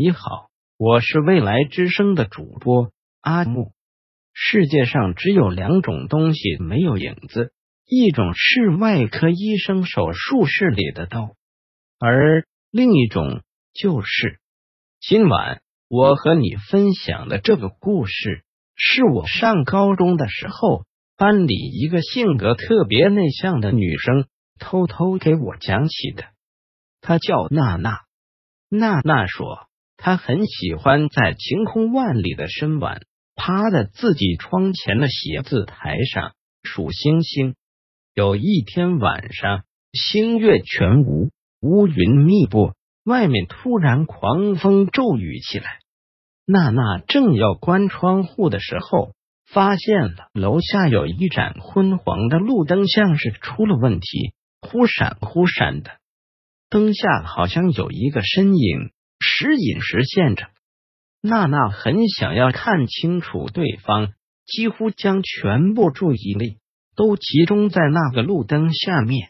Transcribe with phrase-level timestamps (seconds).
[0.00, 3.72] 你好，我是未来之声的主播阿木。
[4.32, 7.52] 世界上只有两种东西没有影子，
[7.84, 11.34] 一种是外科医生手术室里的刀，
[11.98, 13.42] 而另一种
[13.74, 14.38] 就是
[15.00, 18.44] 今晚我和你分享的这个故事，
[18.76, 20.84] 是我上高中的时候，
[21.16, 24.28] 班里一个性格特别内向的女生
[24.60, 26.24] 偷偷给我讲起的。
[27.00, 28.02] 她叫娜娜。
[28.68, 29.66] 娜娜说，
[29.98, 33.02] 他很喜欢在晴空万里的深晚，
[33.34, 36.32] 趴在自己窗前的写字台上
[36.62, 37.56] 数星星。
[38.14, 42.72] 有一天晚上，星月全无，乌云密布，
[43.04, 45.80] 外面突然狂风骤雨起来。
[46.46, 49.14] 娜娜正要关窗户的时候，
[49.46, 55.90] 发现了楼下有一盏昏黄的路灯，像是出了问题，忽闪忽闪的。
[56.70, 58.90] 灯下好像有一个身影
[59.30, 60.48] 时隐时现着，
[61.20, 64.14] 娜娜很想要看清楚对方，
[64.46, 66.56] 几乎将全部注意力
[66.96, 69.28] 都集中在那个路灯下面。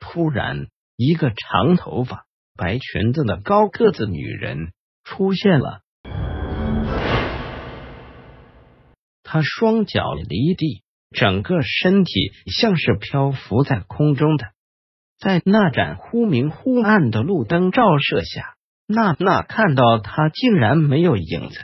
[0.00, 2.24] 突然，一个长头发、
[2.56, 4.72] 白裙子的高个子女人
[5.04, 5.82] 出现了，
[9.22, 14.46] 她双脚离地，整个身体像是漂浮在空中的。
[15.18, 18.55] 在那盏忽明忽暗的路灯照射下，
[18.86, 21.58] 娜娜看到他竟然没有影子。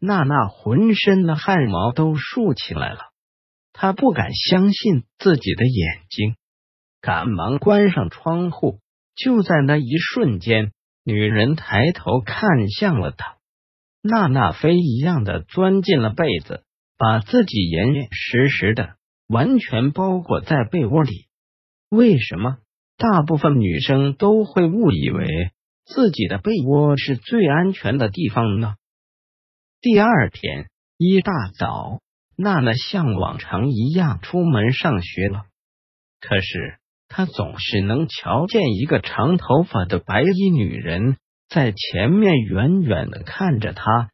[0.00, 3.00] 娜娜浑身的汗毛都竖起来了，
[3.72, 6.36] 她不敢相信自己的眼睛，
[7.00, 8.80] 赶忙关上窗户。
[9.14, 10.72] 就在那一瞬间，
[11.04, 13.36] 女人抬头看向了他，
[14.00, 16.62] 娜娜飞一样的钻进了被子，
[16.96, 18.94] 把自己严严实实的
[19.26, 21.26] 完全包裹在被窝里。
[21.90, 22.58] 为什么？
[22.96, 25.50] 大部分女生都会误以为
[25.94, 28.74] 自己的被窝是最安全的地方呢。
[29.80, 30.66] 第二天
[30.98, 32.00] 一大早，
[32.36, 35.44] 娜娜像往常一样出门上学了。
[36.20, 36.76] 可是
[37.08, 41.16] 她总是能瞧见一个长头发的白衣女人
[41.48, 44.10] 在前面远远的看着她。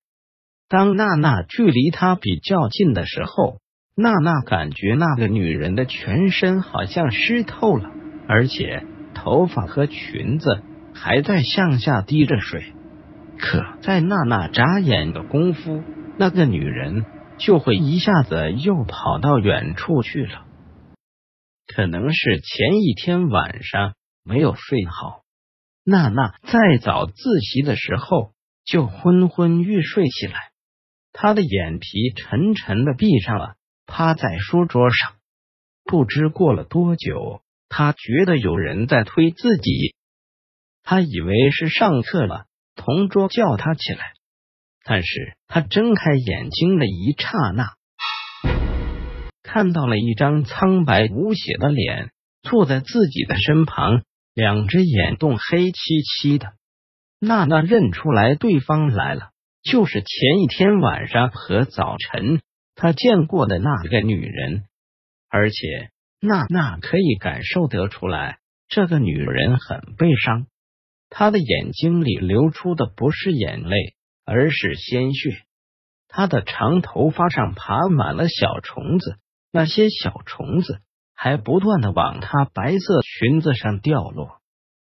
[0.68, 3.58] 当娜娜距离她比较近的时候，
[3.96, 7.90] 娜娜感觉那个女人的全身好像湿透了。
[8.28, 8.84] 而且
[9.14, 10.62] 头发和裙子
[10.94, 12.72] 还在向下滴着水，
[13.38, 15.82] 可在娜娜眨眼的功夫，
[16.18, 17.04] 那个女人
[17.36, 20.46] 就会一下子又跑到远处去了。
[21.66, 25.22] 可能是前一天晚上没有睡好，
[25.84, 28.32] 娜娜在早自习的时候
[28.64, 30.34] 就昏昏欲睡起来，
[31.12, 33.56] 她的眼皮沉沉的闭上了，
[33.86, 35.16] 趴在书桌上。
[35.84, 37.42] 不知过了多久。
[37.76, 39.96] 他觉得有人在推自己，
[40.84, 42.44] 他以为是上课了，
[42.76, 44.12] 同桌叫他起来。
[44.84, 47.72] 但是他睁开眼睛的一刹那，
[49.42, 52.10] 看到了一张苍白无血的脸
[52.42, 54.02] 坐在自己的身旁，
[54.34, 56.52] 两只眼洞黑漆漆的。
[57.18, 59.30] 娜娜认出来对方来了，
[59.62, 62.42] 就是前一天晚上和早晨
[62.74, 64.64] 他见过的那个女人，
[65.30, 65.56] 而且。
[66.20, 70.46] 娜娜可以感受得出来，这个女人很悲伤。
[71.08, 73.76] 他的眼睛里流出的不是眼泪，
[74.24, 75.30] 而是鲜血。
[76.08, 79.16] 他的长头发上爬满了小虫子，
[79.52, 80.80] 那些小虫子
[81.14, 84.38] 还不断的往他白色裙子上掉落。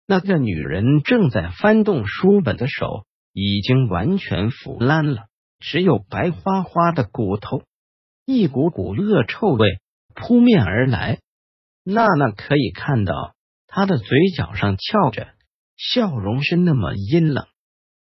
[0.07, 5.25] 那个女人正在翻动书本的手已经完全腐烂了，
[5.59, 7.63] 只有白花花的骨头。
[8.25, 9.79] 一股股恶臭味。
[10.15, 11.19] 扑面而来，
[11.85, 13.35] 娜娜可以看到
[13.67, 15.29] 他的嘴角上翘着，
[15.79, 17.47] 笑容是那么阴冷。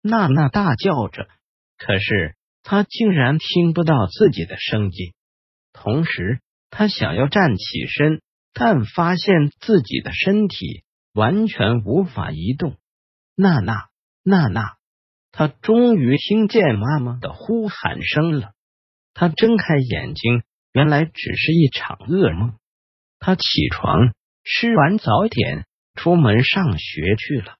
[0.01, 1.27] 娜娜大叫着，
[1.77, 5.13] 可是她竟然听不到自己的声音。
[5.73, 6.39] 同时，
[6.69, 8.21] 她想要站起身，
[8.53, 10.83] 但发现自己的身体
[11.13, 12.77] 完全无法移动。
[13.35, 13.87] 娜娜，
[14.23, 14.75] 娜娜，
[15.31, 18.53] 她终于听见妈妈的呼喊声了。
[19.13, 20.43] 她睁开眼睛。
[20.75, 22.55] 原来只是一场噩梦。
[23.19, 24.13] 她起床，
[24.43, 27.55] 吃完早点，出门上学去了。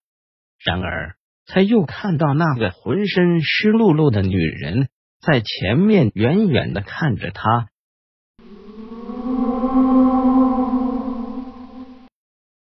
[0.66, 1.16] 然而，
[1.46, 4.90] 他又看到那个浑身湿漉漉的女人
[5.22, 7.70] 在前面远远的看着他。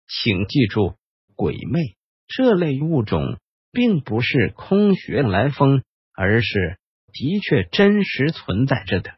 [0.08, 0.96] 请记住，
[1.36, 1.96] 鬼魅
[2.28, 3.38] 这类物种
[3.72, 5.84] 并不是空穴来风，
[6.16, 6.80] 而是
[7.12, 9.12] 的确真实存在着的。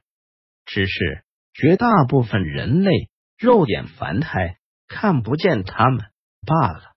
[0.65, 1.23] 只是
[1.53, 2.91] 绝大部分人类
[3.37, 4.57] 肉眼凡胎
[4.89, 6.07] 看不见他们
[6.45, 6.94] 罢了。